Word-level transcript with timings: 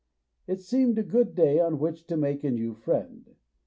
It 0.47 0.61
seemed 0.61 0.97
a 0.97 1.03
good 1.03 1.35
day 1.35 1.59
on 1.59 1.77
which 1.77 2.07
to 2.07 2.17
make 2.17 2.43
a 2.43 2.49
new 2.49 2.73
friend. 2.73 3.35